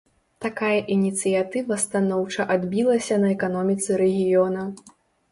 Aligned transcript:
Такая 0.43 0.77
ініцыятыва 0.93 1.75
станоўча 1.83 2.45
адбілася 2.55 3.15
на 3.25 3.29
эканоміцы 3.35 3.99
рэгіёна. 4.03 4.65